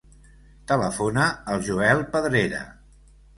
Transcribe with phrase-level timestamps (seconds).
[0.71, 1.27] Telefona
[1.57, 2.65] al Joel Pedrera.